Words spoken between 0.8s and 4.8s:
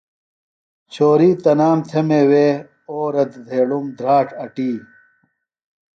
چھوری تنام تھےۡ میوے، اورہ، دھیڑُم، دھراڇ اٹی